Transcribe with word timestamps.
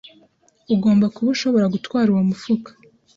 Ugomba 0.73 1.05
kuba 1.15 1.27
ushobora 1.35 1.71
gutwara 1.73 2.07
uwo 2.09 2.23
mufuka. 2.29 2.69